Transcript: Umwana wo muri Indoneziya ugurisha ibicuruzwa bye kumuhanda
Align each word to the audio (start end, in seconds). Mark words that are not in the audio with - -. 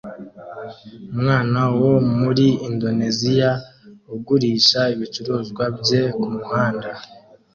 Umwana 1.13 1.59
wo 1.81 1.93
muri 2.19 2.47
Indoneziya 2.69 3.51
ugurisha 4.15 4.81
ibicuruzwa 4.93 5.63
bye 5.79 6.01
kumuhanda 6.21 6.89